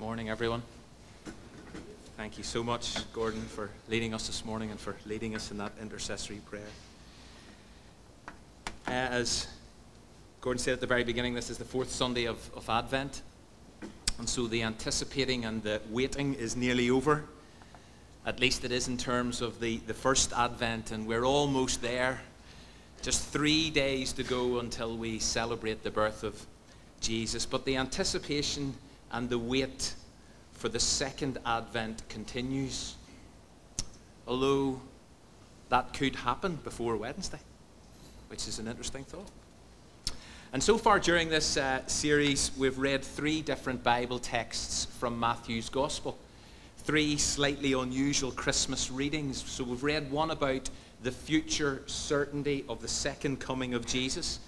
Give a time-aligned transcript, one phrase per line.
[0.00, 0.62] Morning, everyone.
[2.16, 5.58] Thank you so much, Gordon, for leading us this morning and for leading us in
[5.58, 6.62] that intercessory prayer.
[8.88, 9.46] Uh, as
[10.40, 13.20] Gordon said at the very beginning, this is the fourth Sunday of, of Advent.
[14.18, 17.24] And so the anticipating and the waiting is nearly over.
[18.24, 22.22] At least it is in terms of the, the first Advent, and we're almost there.
[23.02, 26.46] Just three days to go until we celebrate the birth of
[27.02, 27.44] Jesus.
[27.44, 28.72] But the anticipation
[29.12, 29.94] and the wait
[30.52, 32.96] for the second advent continues.
[34.26, 34.80] Although
[35.70, 37.40] that could happen before Wednesday,
[38.28, 39.30] which is an interesting thought.
[40.52, 45.68] And so far during this uh, series, we've read three different Bible texts from Matthew's
[45.68, 46.18] Gospel.
[46.78, 49.48] Three slightly unusual Christmas readings.
[49.48, 50.68] So we've read one about
[51.02, 54.40] the future certainty of the second coming of Jesus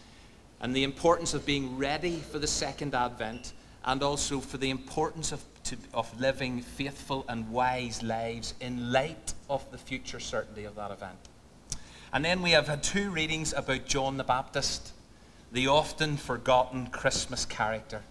[0.61, 3.53] and the importance of being ready for the second advent
[3.85, 9.35] and also for the importance of, to, of living faithful and wise lives in light
[9.51, 11.19] of the future certainty of that event.
[12.13, 14.93] And then we have had two readings about John the Baptist,
[15.51, 18.03] the often forgotten Christmas character,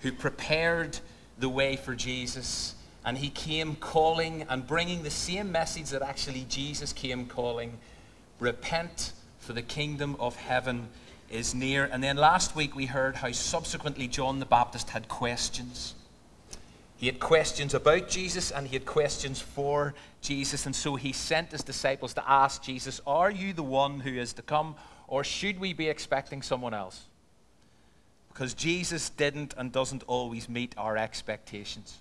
[0.00, 0.98] who prepared
[1.38, 2.74] the way for Jesus.
[3.04, 7.78] And he came calling and bringing the same message that actually Jesus came calling
[8.40, 10.88] repent, for the kingdom of heaven
[11.30, 11.84] is near.
[11.84, 15.94] And then last week we heard how subsequently John the Baptist had questions.
[16.96, 20.66] He had questions about Jesus and he had questions for Jesus.
[20.66, 24.32] And so he sent his disciples to ask Jesus, Are you the one who is
[24.34, 24.76] to come,
[25.08, 27.04] or should we be expecting someone else?
[28.28, 31.98] Because Jesus didn't and doesn't always meet our expectations.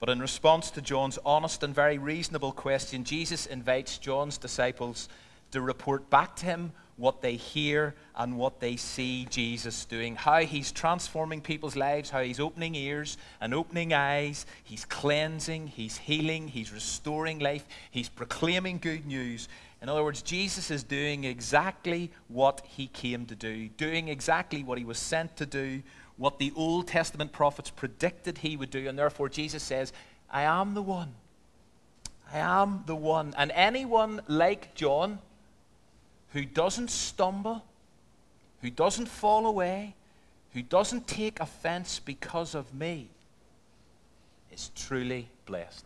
[0.00, 5.08] But in response to John's honest and very reasonable question, Jesus invites John's disciples
[5.52, 10.14] to report back to him what they hear and what they see Jesus doing.
[10.16, 15.96] How he's transforming people's lives, how he's opening ears and opening eyes, he's cleansing, he's
[15.96, 19.48] healing, he's restoring life, he's proclaiming good news.
[19.80, 24.78] In other words, Jesus is doing exactly what he came to do, doing exactly what
[24.78, 25.82] he was sent to do,
[26.16, 28.88] what the Old Testament prophets predicted he would do.
[28.88, 29.92] And therefore, Jesus says,
[30.30, 31.14] I am the one.
[32.32, 33.34] I am the one.
[33.36, 35.18] And anyone like John,
[36.32, 37.64] who doesn't stumble,
[38.60, 39.94] who doesn't fall away,
[40.52, 43.08] who doesn't take offense because of me,
[44.52, 45.84] is truly blessed.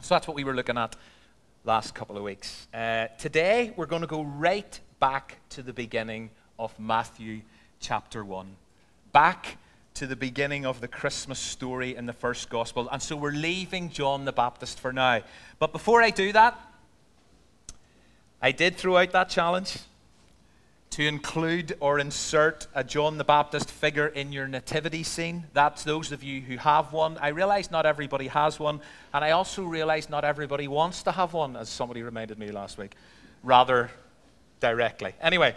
[0.00, 0.96] So that's what we were looking at
[1.64, 2.66] last couple of weeks.
[2.72, 7.42] Uh, today, we're going to go right back to the beginning of Matthew
[7.80, 8.46] chapter 1.
[9.12, 9.58] Back
[9.94, 12.88] to the beginning of the Christmas story in the first gospel.
[12.90, 15.22] And so we're leaving John the Baptist for now.
[15.58, 16.58] But before I do that,
[18.40, 19.78] I did throw out that challenge
[20.90, 25.44] to include or insert a John the Baptist figure in your nativity scene.
[25.52, 27.18] That's those of you who have one.
[27.18, 28.80] I realize not everybody has one,
[29.12, 32.78] and I also realize not everybody wants to have one, as somebody reminded me last
[32.78, 32.94] week,
[33.42, 33.90] rather
[34.60, 35.14] directly.
[35.20, 35.54] Anyway,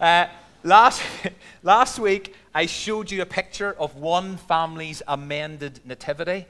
[0.00, 0.26] uh,
[0.62, 1.02] last,
[1.62, 6.46] last week I showed you a picture of one family's amended nativity,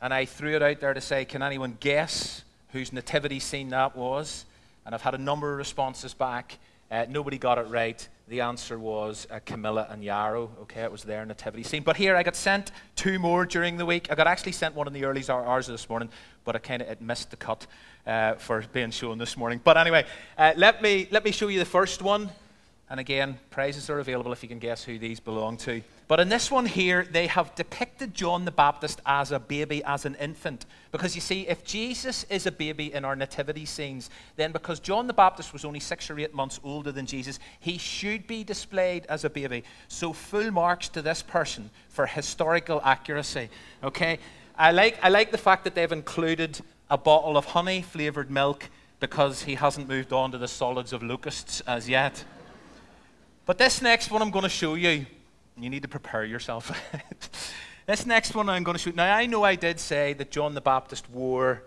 [0.00, 2.42] and I threw it out there to say, can anyone guess
[2.72, 4.44] whose nativity scene that was?
[4.84, 6.58] And I've had a number of responses back.
[6.90, 8.08] Uh, nobody got it right.
[8.26, 10.50] The answer was uh, Camilla and Yarrow.
[10.62, 11.82] Okay, it was their nativity scene.
[11.82, 14.08] But here, I got sent two more during the week.
[14.10, 16.08] I got actually sent one in the early hours this morning,
[16.44, 17.66] but I kind of missed the cut
[18.06, 19.60] uh, for being shown this morning.
[19.62, 20.04] But anyway,
[20.36, 22.30] uh, let me let me show you the first one.
[22.88, 25.80] And again, prizes are available if you can guess who these belong to.
[26.10, 30.04] But in this one here, they have depicted John the Baptist as a baby, as
[30.04, 30.66] an infant.
[30.90, 35.06] Because you see, if Jesus is a baby in our nativity scenes, then because John
[35.06, 39.06] the Baptist was only six or eight months older than Jesus, he should be displayed
[39.06, 39.62] as a baby.
[39.86, 43.48] So full marks to this person for historical accuracy.
[43.84, 44.18] Okay?
[44.58, 46.60] I like, I like the fact that they've included
[46.90, 51.04] a bottle of honey flavored milk because he hasn't moved on to the solids of
[51.04, 52.24] locusts as yet.
[53.46, 55.06] But this next one I'm going to show you
[55.62, 56.70] you need to prepare yourself.
[57.86, 58.90] this next one I'm going to show.
[58.90, 61.62] Now, I know I did say that John the Baptist wore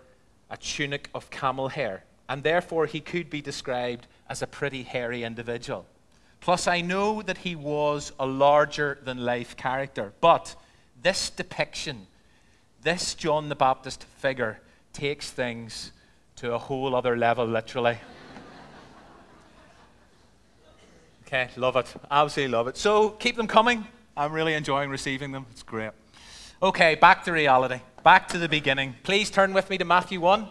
[0.50, 5.22] a tunic of camel hair, and therefore he could be described as a pretty hairy
[5.22, 5.86] individual.
[6.40, 10.12] Plus, I know that he was a larger than life character.
[10.20, 10.54] But
[11.00, 12.06] this depiction,
[12.82, 14.60] this John the Baptist figure,
[14.92, 15.92] takes things
[16.36, 17.98] to a whole other level, literally.
[21.26, 21.92] Okay, love it.
[22.10, 22.76] Absolutely love it.
[22.76, 23.86] So keep them coming.
[24.16, 25.46] I'm really enjoying receiving them.
[25.50, 25.92] It's great.
[26.62, 27.80] Okay, back to reality.
[28.02, 28.94] Back to the beginning.
[29.02, 30.46] Please turn with me to Matthew 1.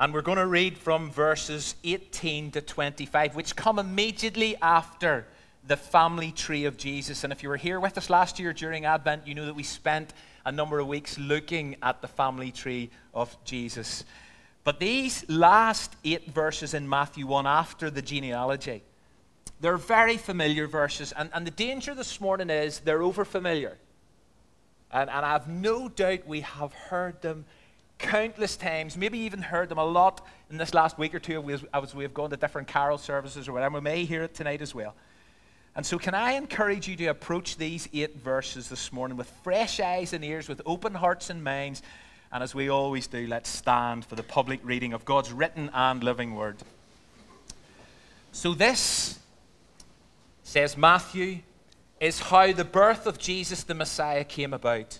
[0.00, 5.26] And we're going to read from verses 18 to 25, which come immediately after
[5.66, 7.22] the family tree of Jesus.
[7.22, 9.62] And if you were here with us last year during Advent, you know that we
[9.62, 10.12] spent
[10.44, 14.04] a number of weeks looking at the family tree of Jesus.
[14.64, 18.82] But these last eight verses in Matthew 1 after the genealogy,
[19.60, 21.12] they're very familiar verses.
[21.12, 23.76] And, and the danger this morning is they're over familiar.
[24.92, 27.44] And, and I have no doubt we have heard them
[27.98, 31.94] countless times, maybe even heard them a lot in this last week or two as
[31.94, 33.74] we have gone to different carol services or whatever.
[33.74, 34.94] We may hear it tonight as well.
[35.76, 39.78] And so, can I encourage you to approach these eight verses this morning with fresh
[39.78, 41.82] eyes and ears, with open hearts and minds?
[42.32, 46.02] And as we always do, let's stand for the public reading of God's written and
[46.02, 46.56] living word.
[48.32, 49.20] So, this,
[50.50, 51.42] says Matthew,
[52.00, 54.98] is how the birth of Jesus the Messiah came about.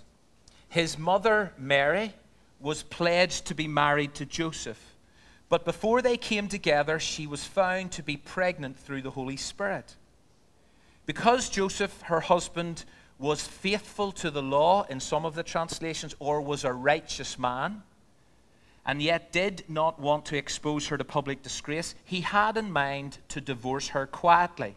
[0.68, 2.14] His mother, Mary,
[2.60, 4.94] was pledged to be married to Joseph.
[5.48, 9.96] But before they came together, she was found to be pregnant through the Holy Spirit.
[11.04, 12.84] Because Joseph, her husband,
[13.18, 17.82] was faithful to the law in some of the translations, or was a righteous man,
[18.86, 23.18] and yet did not want to expose her to public disgrace, he had in mind
[23.30, 24.76] to divorce her quietly.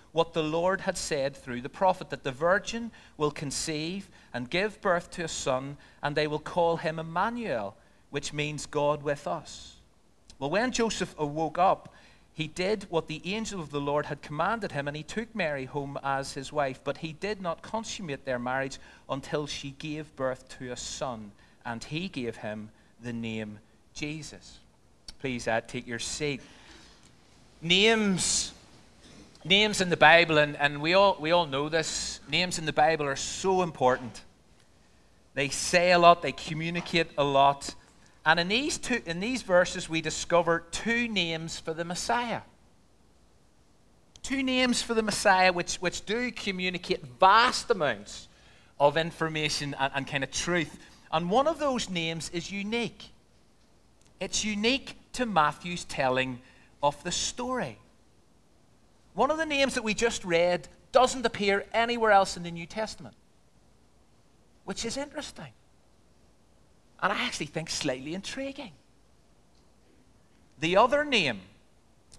[0.11, 4.81] what the Lord had said through the prophet that the virgin will conceive and give
[4.81, 7.75] birth to a son, and they will call him Emmanuel,
[8.09, 9.75] which means God with us.
[10.39, 11.93] Well, when Joseph awoke up,
[12.33, 15.65] he did what the angel of the Lord had commanded him, and he took Mary
[15.65, 16.81] home as his wife.
[16.83, 18.79] But he did not consummate their marriage
[19.09, 21.31] until she gave birth to a son,
[21.65, 22.69] and he gave him
[23.03, 23.59] the name
[23.93, 24.59] Jesus.
[25.19, 26.41] Please uh, take your seat.
[27.61, 28.53] Names.
[29.43, 32.73] Names in the Bible, and, and we, all, we all know this, names in the
[32.73, 34.21] Bible are so important.
[35.33, 37.73] They say a lot, they communicate a lot.
[38.23, 42.41] And in these, two, in these verses, we discover two names for the Messiah.
[44.21, 48.27] Two names for the Messiah which, which do communicate vast amounts
[48.79, 50.77] of information and, and kind of truth.
[51.11, 53.09] And one of those names is unique.
[54.19, 56.41] It's unique to Matthew's telling
[56.83, 57.79] of the story.
[59.13, 62.65] One of the names that we just read doesn't appear anywhere else in the New
[62.65, 63.15] Testament,
[64.65, 65.53] which is interesting
[67.01, 68.71] and I actually think slightly intriguing.
[70.59, 71.41] The other name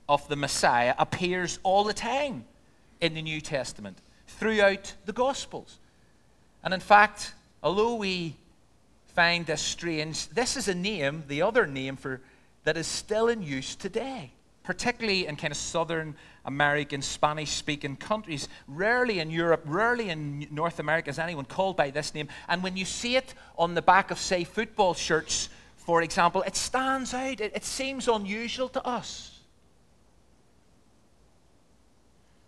[0.09, 2.45] of the Messiah appears all the time
[3.01, 5.79] in the New Testament, throughout the Gospels.
[6.65, 8.37] And in fact, although we
[9.15, 12.21] find this strange, this is a name, the other name for
[12.65, 16.15] that is still in use today particularly in kind of southern
[16.45, 18.49] American Spanish speaking countries.
[18.69, 22.29] Rarely in Europe, rarely in North America is anyone called by this name.
[22.49, 26.57] And when you see it on the back of, say, football shirts, for example, it
[26.57, 27.41] stands out.
[27.41, 29.41] It, it seems unusual to us.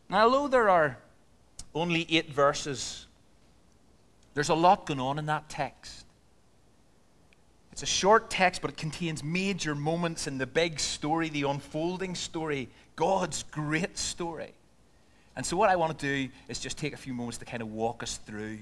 [0.08, 0.98] Now, although there are
[1.74, 3.06] only eight verses,
[4.34, 6.04] there's a lot going on in that text.
[7.74, 12.14] It's a short text, but it contains major moments in the big story, the unfolding
[12.14, 14.52] story, God's great story.
[15.34, 17.62] And so, what I want to do is just take a few moments to kind
[17.62, 18.58] of walk us through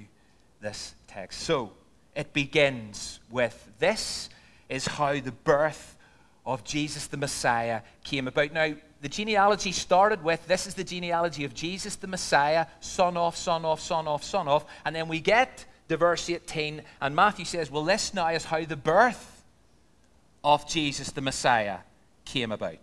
[0.63, 1.41] this text.
[1.41, 1.75] So,
[2.17, 4.31] it begins with this
[4.71, 5.99] is how the birth
[6.47, 8.55] of Jesus the Messiah came about.
[8.55, 8.73] Now,
[9.03, 13.67] the genealogy started with this is the genealogy of Jesus the Messiah, son of, son
[13.67, 14.65] of, son of, son of.
[14.87, 18.65] And then we get to verse 18, and Matthew says, Well, this now is how
[18.65, 19.43] the birth
[20.45, 21.79] of Jesus the Messiah
[22.25, 22.79] came about.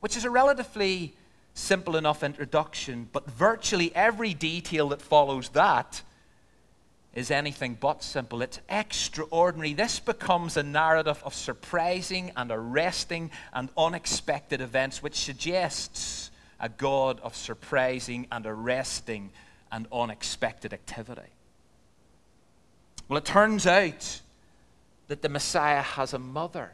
[0.00, 1.14] Which is a relatively
[1.54, 6.02] simple enough introduction, but virtually every detail that follows that
[7.14, 8.40] is anything but simple.
[8.40, 9.74] It's extraordinary.
[9.74, 17.20] This becomes a narrative of surprising and arresting and unexpected events, which suggests a God
[17.20, 19.30] of surprising and arresting
[19.70, 21.22] and unexpected activity.
[23.12, 24.22] Well, it turns out
[25.08, 26.70] that the Messiah has a mother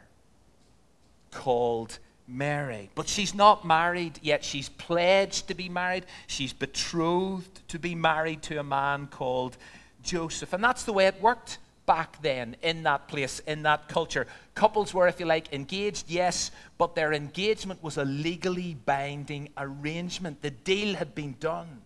[1.31, 2.89] called Mary.
[2.95, 4.45] But she's not married yet.
[4.45, 6.05] She's pledged to be married.
[6.27, 9.57] She's betrothed to be married to a man called
[10.01, 10.53] Joseph.
[10.53, 14.25] And that's the way it worked back then in that place, in that culture.
[14.55, 20.41] Couples were, if you like, engaged, yes, but their engagement was a legally binding arrangement.
[20.41, 21.81] The deal had been done.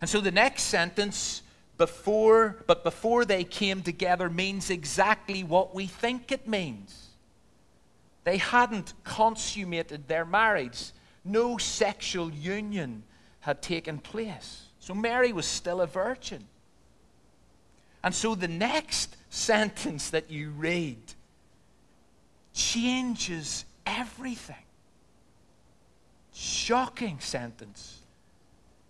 [0.00, 1.42] And so the next sentence,
[1.82, 7.08] before, but before they came together, means exactly what we think it means.
[8.22, 10.92] They hadn't consummated their marriage,
[11.24, 13.02] no sexual union
[13.40, 14.66] had taken place.
[14.78, 16.44] So Mary was still a virgin.
[18.04, 21.02] And so the next sentence that you read
[22.54, 24.66] changes everything.
[26.32, 27.98] Shocking sentence.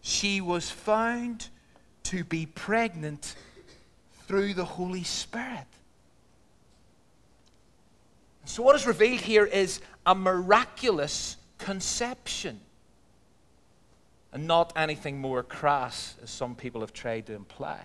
[0.03, 1.49] She was found
[2.05, 3.35] to be pregnant
[4.27, 5.67] through the Holy Spirit.
[8.45, 12.61] So, what is revealed here is a miraculous conception
[14.33, 17.81] and not anything more crass, as some people have tried to imply.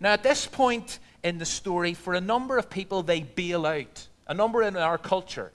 [0.00, 4.08] Now, at this point in the story, for a number of people, they bail out.
[4.26, 5.52] A number in our culture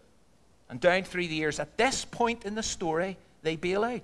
[0.70, 4.01] and down through the years, at this point in the story, they bail out.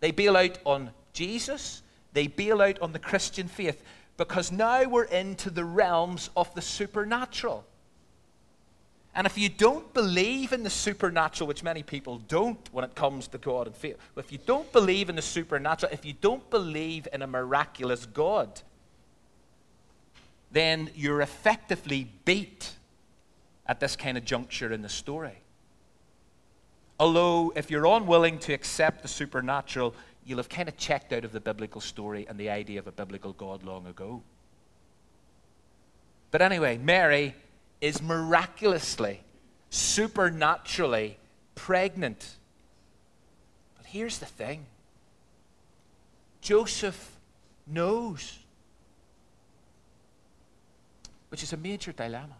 [0.00, 3.82] They bail out on Jesus, they bail out on the Christian faith,
[4.16, 7.64] because now we're into the realms of the supernatural.
[9.14, 13.26] And if you don't believe in the supernatural, which many people don't when it comes
[13.28, 17.08] to God and faith, if you don't believe in the supernatural, if you don't believe
[17.12, 18.60] in a miraculous God,
[20.52, 22.72] then you're effectively beat
[23.66, 25.38] at this kind of juncture in the story.
[26.98, 29.94] Although, if you're unwilling to accept the supernatural,
[30.30, 32.92] you'll have kind of checked out of the biblical story and the idea of a
[32.92, 34.22] biblical God long ago.
[36.30, 37.34] But anyway, Mary
[37.80, 39.22] is miraculously,
[39.70, 41.18] supernaturally
[41.56, 42.36] pregnant.
[43.76, 44.66] But here's the thing
[46.40, 47.16] Joseph
[47.66, 48.38] knows,
[51.30, 52.36] which is a major dilemma.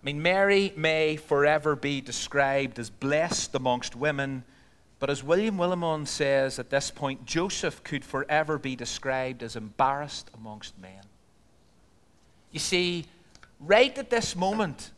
[0.00, 4.44] I mean, Mary may forever be described as blessed amongst women,
[5.00, 10.30] but as William Willimon says at this point, Joseph could forever be described as embarrassed
[10.34, 11.00] amongst men.
[12.52, 13.06] You see,
[13.58, 14.90] right at this moment,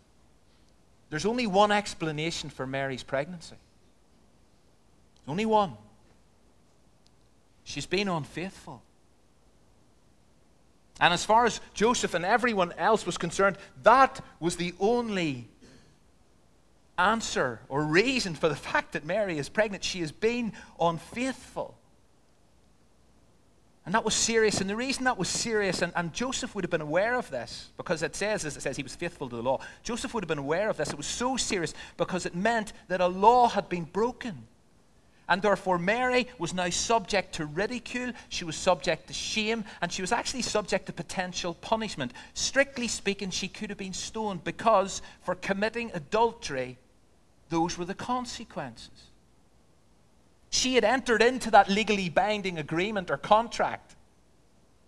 [1.09, 3.55] there's only one explanation for Mary's pregnancy.
[5.29, 5.75] Only one.
[7.63, 8.83] She's been unfaithful.
[11.01, 15.49] And as far as Joseph and everyone else was concerned, that was the only
[16.99, 19.85] answer or reason for the fact that Mary is pregnant.
[19.85, 21.77] She has been unfaithful.
[23.85, 24.61] And that was serious.
[24.61, 27.71] And the reason that was serious, and, and Joseph would have been aware of this,
[27.77, 29.59] because it says, as it says, he was faithful to the law.
[29.83, 30.91] Joseph would have been aware of this.
[30.91, 34.47] It was so serious because it meant that a law had been broken.
[35.29, 40.03] And therefore, Mary was now subject to ridicule, she was subject to shame, and she
[40.03, 42.13] was actually subject to potential punishment.
[42.35, 46.77] Strictly speaking, she could have been stoned because for committing adultery,
[47.51, 49.11] those were the consequences.
[50.51, 53.95] She had entered into that legally binding agreement or contract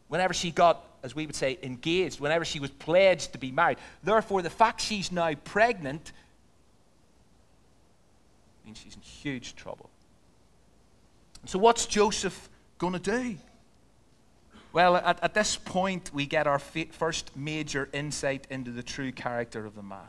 [0.09, 3.79] whenever she got, as we would say, engaged, whenever she was pledged to be married.
[4.03, 6.13] Therefore, the fact she's now pregnant
[8.65, 9.91] means she's in huge trouble.
[11.47, 12.49] So, what's Joseph
[12.79, 13.37] going to do?
[14.73, 19.65] Well, at, at, this point, we get our first major insight into the true character
[19.67, 20.01] of the man.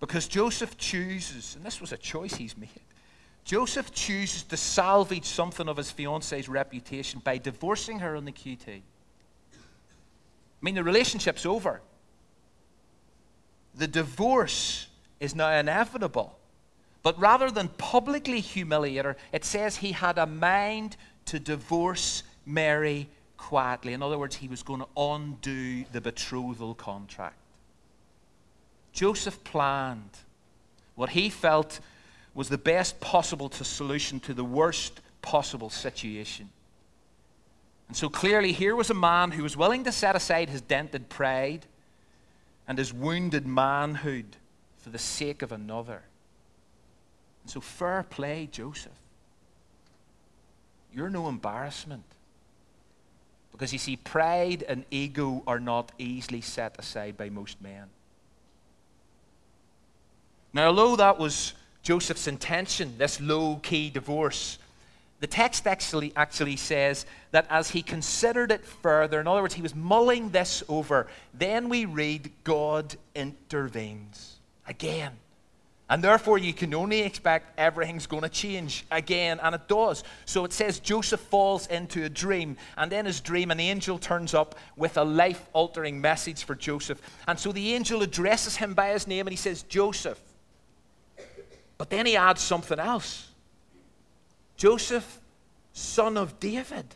[0.00, 2.68] Because Joseph chooses, and this was a choice he's made,
[3.44, 8.68] Joseph chooses to salvage something of his fiance's reputation by divorcing her on the QT.
[8.68, 8.80] I
[10.60, 11.80] mean, the relationship's over.
[13.74, 14.88] The divorce
[15.20, 16.37] is now inevitable.
[17.02, 23.08] But rather than publicly humiliate her, it says he had a mind to divorce Mary
[23.36, 23.92] quietly.
[23.92, 27.36] In other words, he was going to undo the betrothal contract.
[28.92, 30.18] Joseph planned
[30.96, 31.78] what he felt
[32.34, 36.48] was the best possible to solution to the worst possible situation.
[37.86, 41.08] And so clearly, here was a man who was willing to set aside his dented
[41.08, 41.66] pride
[42.66, 44.36] and his wounded manhood
[44.78, 46.02] for the sake of another.
[47.48, 48.92] So, fair play, Joseph.
[50.92, 52.04] You're no embarrassment.
[53.52, 57.86] Because you see, pride and ego are not easily set aside by most men.
[60.52, 64.58] Now, although that was Joseph's intention, this low key divorce.
[65.20, 69.62] The text actually, actually says that as he considered it further, in other words, he
[69.62, 74.36] was mulling this over, then we read God intervenes
[74.66, 75.12] again.
[75.90, 80.04] And therefore, you can only expect everything's going to change again, and it does.
[80.26, 84.34] So it says Joseph falls into a dream, and in his dream, an angel turns
[84.34, 87.00] up with a life altering message for Joseph.
[87.26, 90.20] And so the angel addresses him by his name, and he says, Joseph,
[91.78, 93.30] but then he adds something else.
[94.56, 95.20] Joseph,
[95.72, 96.86] son of David.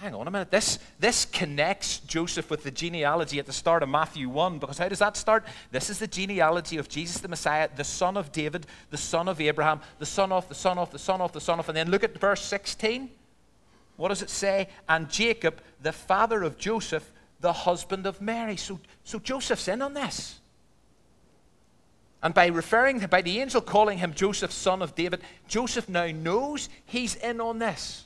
[0.00, 0.50] Hang on a minute.
[0.50, 4.88] This, this connects Joseph with the genealogy at the start of Matthew 1, because how
[4.88, 5.44] does that start?
[5.70, 9.40] This is the genealogy of Jesus the Messiah, the son of David, the son of
[9.40, 11.68] Abraham, the son of, the son of, the son of, the son of.
[11.68, 13.08] And then look at verse 16.
[13.96, 14.68] What does it say?
[14.86, 17.10] And Jacob, the father of Joseph,
[17.40, 18.56] the husband of Mary.
[18.56, 20.40] So, so Joseph's in on this.
[22.22, 26.68] And by referring, by the angel calling him Joseph, son of David, Joseph now knows
[26.84, 28.05] he's in on this.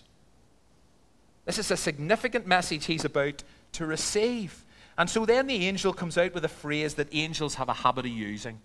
[1.51, 3.43] This is a significant message he's about
[3.73, 4.65] to receive.
[4.97, 8.07] And so then the angel comes out with a phrase that angels have a habit
[8.07, 8.61] of using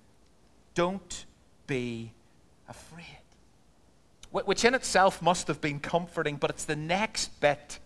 [0.76, 1.26] Don't
[1.66, 2.12] be
[2.70, 3.24] afraid.
[4.30, 7.80] Which in itself must have been comforting, but it's the next bit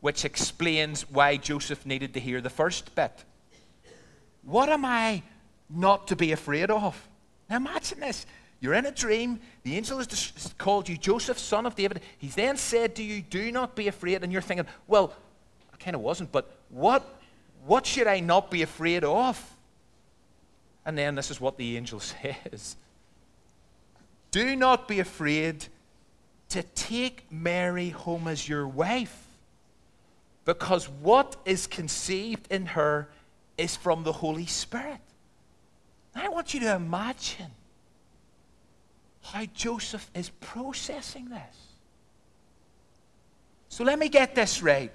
[0.00, 3.24] which explains why Joseph needed to hear the first bit.
[4.42, 5.22] What am I
[5.70, 7.08] not to be afraid of.
[7.48, 8.26] Now imagine this.
[8.60, 9.40] You're in a dream.
[9.62, 12.00] The angel has called you Joseph, son of David.
[12.18, 14.22] He's then said to you, Do not be afraid.
[14.24, 15.14] And you're thinking, Well,
[15.72, 17.04] I kind of wasn't, but what,
[17.66, 19.54] what should I not be afraid of?
[20.84, 22.00] And then this is what the angel
[22.52, 22.76] says
[24.30, 25.66] Do not be afraid
[26.48, 29.26] to take Mary home as your wife,
[30.44, 33.08] because what is conceived in her
[33.58, 35.00] is from the Holy Spirit.
[36.14, 37.50] I want you to imagine
[39.22, 41.56] how Joseph is processing this.
[43.68, 44.90] So let me get this right.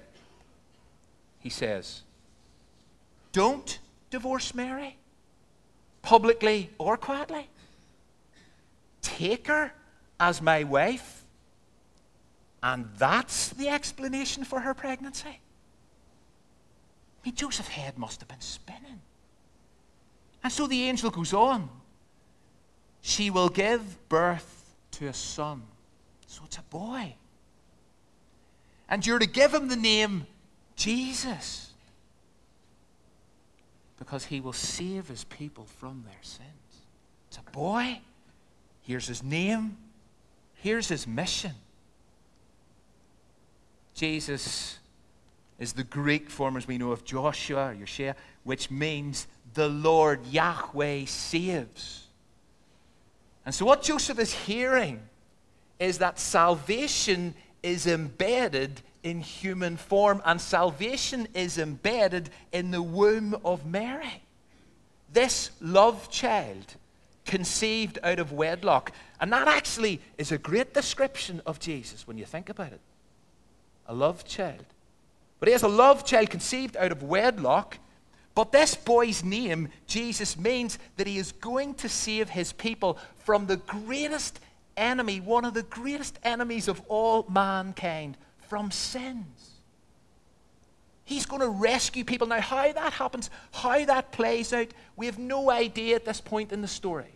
[1.40, 2.02] He says,
[3.32, 3.78] Don't
[4.10, 4.96] divorce Mary,
[6.02, 7.48] publicly or quietly.
[9.02, 9.72] Take her
[10.18, 11.24] as my wife.
[12.62, 15.28] And that's the explanation for her pregnancy.
[15.28, 15.38] I
[17.24, 19.00] mean, Joseph's head must have been spinning.
[20.42, 21.68] And so the angel goes on.
[23.06, 25.60] She will give birth to a son.
[26.26, 27.16] So it's a boy.
[28.88, 30.26] And you're to give him the name
[30.74, 31.74] Jesus.
[33.98, 36.48] Because he will save his people from their sins.
[37.28, 38.00] It's a boy.
[38.80, 39.76] Here's his name.
[40.54, 41.52] Here's his mission.
[43.94, 44.78] Jesus
[45.58, 51.04] is the Greek form, as we know, of Joshua Yeshua, which means the Lord Yahweh
[51.04, 52.03] saves.
[53.46, 55.00] And so, what Joseph is hearing
[55.78, 63.36] is that salvation is embedded in human form, and salvation is embedded in the womb
[63.44, 64.22] of Mary.
[65.12, 66.74] This love child
[67.24, 68.92] conceived out of wedlock.
[69.20, 72.80] And that actually is a great description of Jesus when you think about it.
[73.86, 74.64] A love child.
[75.40, 77.78] But he has a love child conceived out of wedlock
[78.34, 83.46] but this boy's name, Jesus, means that he is going to save his people from
[83.46, 84.40] the greatest
[84.76, 88.16] enemy, one of the greatest enemies of all mankind,
[88.48, 89.50] from sins.
[91.04, 92.26] He's going to rescue people.
[92.26, 96.50] Now, how that happens, how that plays out, we have no idea at this point
[96.50, 97.12] in the story.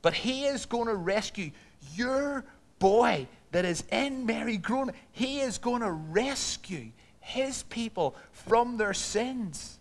[0.00, 1.50] But he is going to rescue
[1.94, 2.44] your
[2.78, 4.92] boy that is in Mary grown.
[5.12, 6.90] He is going to rescue
[7.22, 9.78] his people from their sins.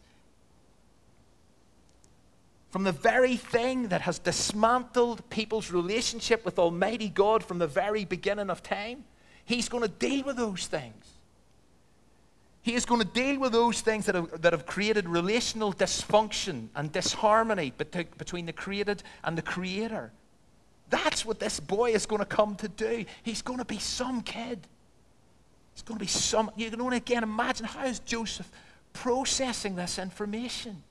[2.70, 8.06] From the very thing that has dismantled people's relationship with Almighty God from the very
[8.06, 9.04] beginning of time,
[9.44, 11.06] He's going to deal with those things.
[12.62, 16.68] He is going to deal with those things that have, that have created relational dysfunction
[16.76, 20.12] and disharmony between the created and the Creator.
[20.90, 23.06] That's what this boy is going to come to do.
[23.24, 24.68] He's going to be some kid.
[25.82, 26.52] It's going to be some.
[26.56, 28.48] You can only again imagine how is Joseph
[28.94, 30.84] processing this information.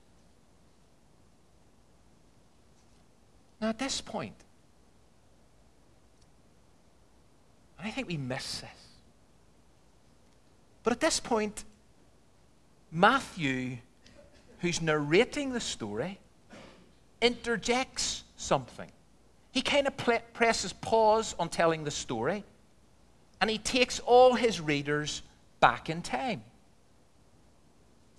[3.61, 4.35] Now, at this point,
[7.79, 8.69] I think we miss this.
[10.83, 11.63] But at this point,
[12.91, 13.77] Matthew,
[14.59, 16.19] who's narrating the story,
[17.21, 18.91] interjects something.
[19.53, 19.95] He kind of
[20.33, 22.43] presses pause on telling the story
[23.41, 25.23] and he takes all his readers
[25.59, 26.43] back in time.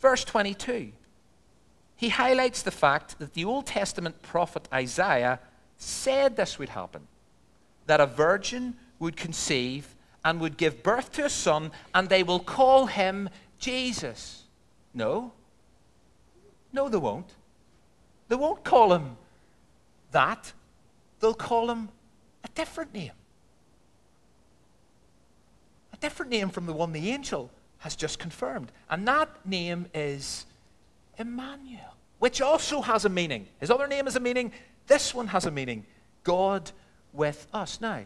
[0.00, 0.92] Verse 22.
[1.96, 5.38] He highlights the fact that the Old Testament prophet Isaiah
[5.76, 7.06] said this would happen
[7.86, 12.38] that a virgin would conceive and would give birth to a son, and they will
[12.38, 14.44] call him Jesus.
[14.94, 15.32] No.
[16.72, 17.30] No, they won't.
[18.28, 19.16] They won't call him
[20.12, 20.52] that.
[21.20, 21.88] They'll call him
[22.44, 23.12] a different name
[26.02, 28.70] different name from the one the angel has just confirmed.
[28.90, 30.44] And that name is
[31.16, 33.46] Emmanuel, which also has a meaning.
[33.60, 34.52] His other name has a meaning.
[34.88, 35.86] This one has a meaning
[36.24, 36.70] God
[37.12, 37.80] with us.
[37.80, 38.02] Now,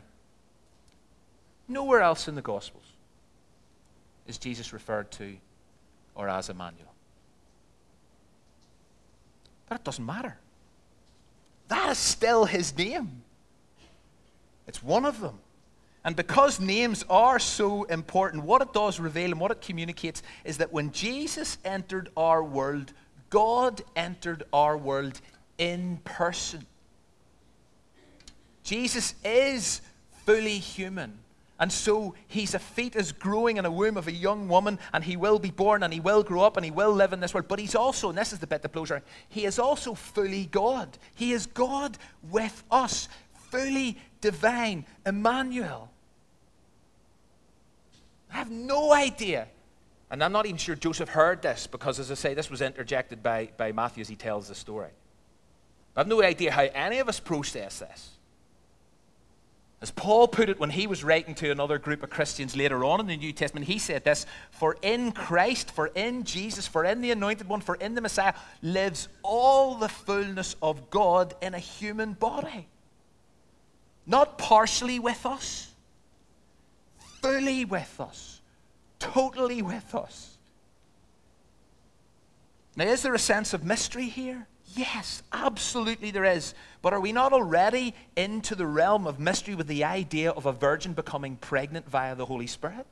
[1.67, 2.85] nowhere else in the Gospels
[4.27, 5.37] is Jesus referred to
[6.15, 6.93] or as Emmanuel.
[9.69, 10.37] But it doesn't matter.
[11.69, 13.23] That is still his name.
[14.67, 15.39] It's one of them.
[16.07, 20.59] And because names are so important, what it does reveal and what it communicates is
[20.59, 22.93] that when Jesus entered our world,
[23.29, 25.21] God entered our world
[25.59, 26.65] in person.
[28.63, 29.81] Jesus is
[30.25, 31.19] fully human.
[31.59, 35.17] And so he's a fetus growing in a womb of a young woman, and he
[35.17, 37.49] will be born, and he will grow up, and he will live in this world.
[37.49, 40.47] But he's also, and this is the bit that blows our, he is also fully
[40.53, 40.99] God.
[41.17, 41.99] He is God
[42.31, 43.09] with us,
[43.51, 45.91] fully divine, Emmanuel.
[48.37, 49.49] I have no idea.
[50.11, 53.23] And I'm not even sure Joseph heard this because, as I say, this was interjected
[53.23, 54.91] by, by Matthew as he tells the story.
[55.97, 58.11] I have no idea how any of us process this.
[59.81, 63.01] As Paul put it when he was writing to another group of Christians later on
[63.01, 67.01] in the New Testament, he said this For in Christ, for in Jesus, for in
[67.01, 71.59] the Anointed One, for in the Messiah lives all the fullness of God in a
[71.59, 72.69] human body.
[74.05, 75.73] Not partially with us,
[77.27, 78.41] fully with us,
[78.99, 80.37] totally with us.
[82.77, 84.47] Now, is there a sense of mystery here?
[84.75, 86.55] Yes, absolutely there is.
[86.83, 90.53] But are we not already into the realm of mystery with the idea of a
[90.53, 92.87] virgin becoming pregnant via the Holy Spirit?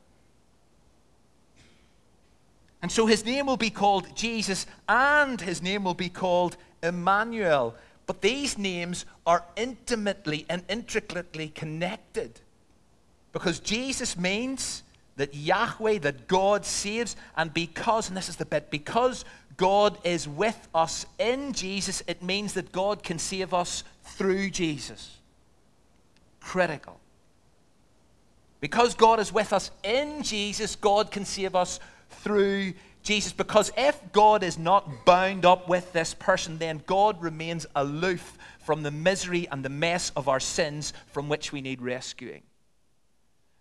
[2.81, 7.75] And so his name will be called Jesus and his name will be called Emmanuel.
[8.05, 12.41] But these names are intimately and intricately connected.
[13.35, 14.81] Because Jesus means
[15.17, 19.25] that Yahweh, that God saves, and because, and this is the bit, because
[19.57, 25.17] God is with us in Jesus, it means that God can save us through Jesus.
[26.39, 26.97] Critical.
[28.61, 32.71] Because God is with us in Jesus, God can save us through
[33.03, 33.33] Jesus.
[33.33, 38.81] Because if God is not bound up with this person, then God remains aloof from
[38.81, 42.41] the misery and the mess of our sins from which we need rescuing.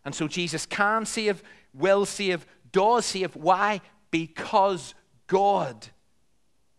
[0.05, 3.35] And so Jesus can save, will save, does save.
[3.37, 3.81] Why?
[4.11, 4.95] Because
[5.27, 5.89] God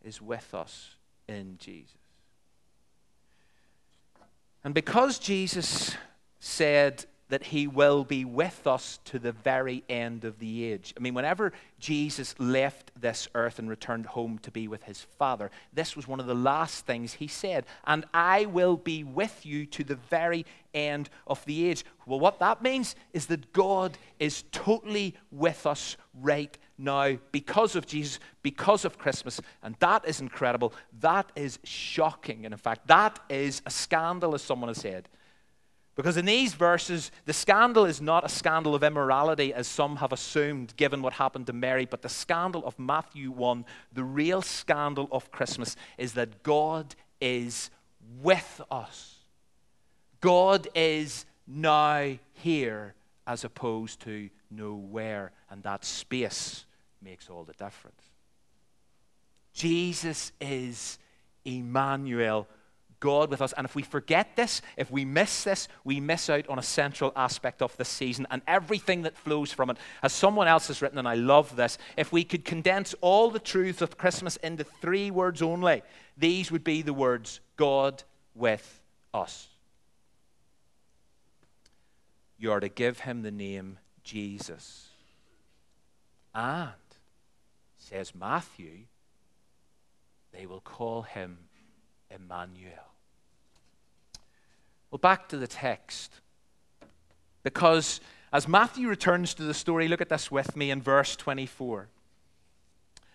[0.04, 0.96] is with us
[1.28, 1.92] in Jesus.
[4.64, 5.96] And because Jesus
[6.40, 10.94] said that he will be with us to the very end of the age.
[10.96, 15.50] I mean, whenever Jesus left this earth and returned home to be with his Father,
[15.74, 17.66] this was one of the last things he said.
[17.86, 21.84] And I will be with you to the very end of the age.
[22.06, 27.88] Well, what that means is that God is totally with us right now because of
[27.88, 29.42] Jesus, because of Christmas.
[29.64, 30.74] And that is incredible.
[31.00, 32.46] That is shocking.
[32.46, 35.10] And in fact, that is a scandal, as someone has said.
[35.96, 40.12] Because in these verses, the scandal is not a scandal of immorality, as some have
[40.12, 45.08] assumed, given what happened to Mary, but the scandal of Matthew 1, the real scandal
[45.12, 47.70] of Christmas, is that God is
[48.22, 49.20] with us.
[50.20, 52.94] God is now here,
[53.26, 56.66] as opposed to nowhere, and that space
[57.02, 58.02] makes all the difference.
[59.54, 61.00] Jesus is
[61.46, 62.48] Emmanuel
[63.00, 63.54] God with us.
[63.54, 67.12] And if we forget this, if we miss this, we miss out on a central
[67.16, 69.78] aspect of this season and everything that flows from it.
[70.04, 73.40] As someone else has written, and I love this, if we could condense all the
[73.40, 75.84] truths of Christmas into three words only,
[76.18, 78.04] these would be the words God
[78.34, 78.82] with
[79.14, 79.48] us.
[82.38, 84.90] You are to give him the name Jesus.
[86.34, 86.72] And,
[87.78, 88.86] says Matthew,
[90.34, 91.38] they will call him
[92.10, 92.94] Emmanuel.
[94.92, 96.12] Well, back to the text.
[97.44, 98.00] Because
[98.32, 101.88] as Matthew returns to the story, look at this with me in verse 24.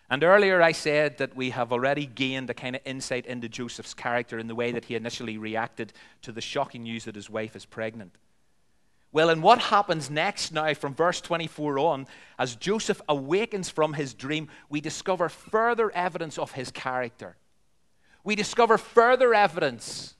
[0.08, 3.94] And earlier I said that we have already gained a kind of insight into Joseph's
[3.94, 7.54] character in the way that he initially reacted to the shocking news that his wife
[7.54, 8.16] is pregnant.
[9.12, 12.06] Well, and what happens next now from verse 24 on,
[12.38, 17.36] as Joseph awakens from his dream, we discover further evidence of his character
[18.24, 20.14] we discover further evidence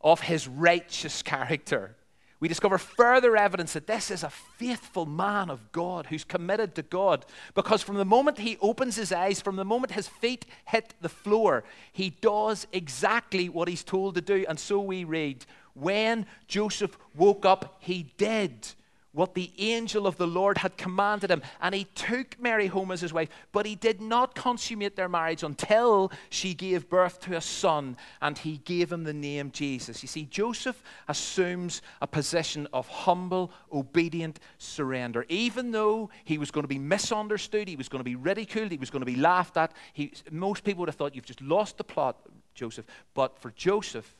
[0.00, 1.96] of his righteous character.
[2.40, 6.82] We discover further evidence that this is a faithful man of God who's committed to
[6.82, 7.24] God.
[7.54, 11.08] Because from the moment he opens his eyes, from the moment his feet hit the
[11.08, 14.44] floor, he does exactly what he's told to do.
[14.46, 18.68] And so we read when Joseph woke up, he did
[19.14, 23.00] what the angel of the Lord had commanded him, and he took Mary home as
[23.00, 23.28] his wife.
[23.52, 28.36] But he did not consummate their marriage until she gave birth to a son, and
[28.36, 30.02] he gave him the name Jesus.
[30.02, 35.24] You see, Joseph assumes a position of humble, obedient surrender.
[35.28, 38.78] Even though he was going to be misunderstood, he was going to be ridiculed, he
[38.78, 41.78] was going to be laughed at, he, most people would have thought, You've just lost
[41.78, 42.16] the plot,
[42.54, 42.84] Joseph.
[43.14, 44.12] But for Joseph,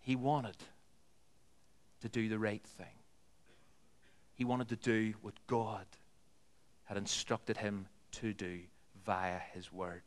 [0.00, 0.56] he wanted
[2.00, 2.97] to do the right thing.
[4.38, 5.84] He wanted to do what God
[6.84, 8.60] had instructed him to do
[9.04, 10.02] via his word.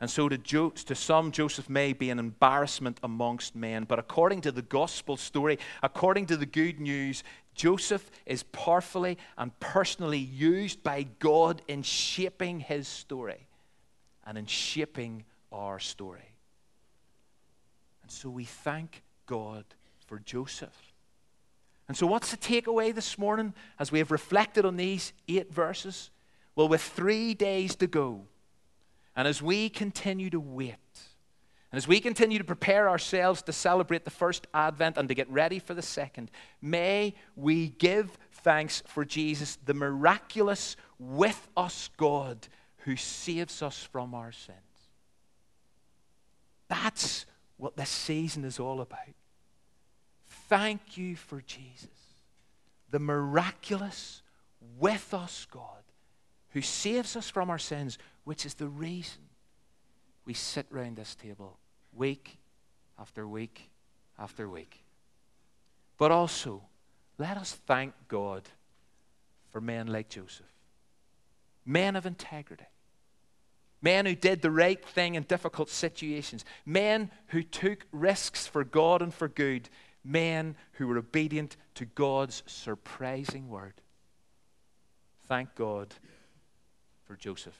[0.00, 4.40] And so to, jo- to some, Joseph may be an embarrassment amongst men, but according
[4.40, 7.22] to the gospel story, according to the good news,
[7.54, 13.46] Joseph is powerfully and personally used by God in shaping his story
[14.26, 16.36] and in shaping our story.
[18.02, 19.66] And so we thank God
[20.06, 20.91] for Joseph.
[21.88, 26.10] And so, what's the takeaway this morning as we have reflected on these eight verses?
[26.54, 28.22] Well, with three days to go,
[29.16, 30.76] and as we continue to wait,
[31.72, 35.30] and as we continue to prepare ourselves to celebrate the first Advent and to get
[35.30, 42.46] ready for the second, may we give thanks for Jesus, the miraculous with us God
[42.78, 44.58] who saves us from our sins.
[46.68, 48.98] That's what this season is all about.
[50.48, 51.88] Thank you for Jesus,
[52.90, 54.22] the miraculous
[54.78, 55.82] with us God,
[56.50, 59.22] who saves us from our sins, which is the reason
[60.24, 61.58] we sit round this table
[61.94, 62.38] week
[62.98, 63.70] after week
[64.18, 64.84] after week.
[65.98, 66.62] But also,
[67.18, 68.42] let us thank God
[69.50, 70.46] for men like Joseph,
[71.64, 72.66] men of integrity,
[73.80, 79.02] men who did the right thing in difficult situations, men who took risks for God
[79.02, 79.68] and for good,
[80.04, 83.74] men who were obedient to God's surprising word.
[85.26, 85.94] Thank God
[87.04, 87.58] for Joseph,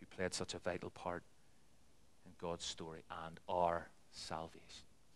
[0.00, 1.22] who played such a vital part
[2.24, 4.85] in God's story and our salvation.